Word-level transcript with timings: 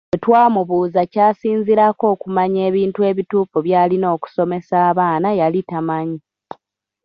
Bwe 0.09 0.19
twamubuuza 0.23 1.01
ky’asinziirako 1.11 2.03
okumanya 2.13 2.61
ebintu 2.69 2.99
ebituufu 3.09 3.57
by’alina 3.65 4.07
okusomesa 4.15 4.75
abaana 4.89 5.29
yali 5.39 5.61
tamanyi. 5.69 6.19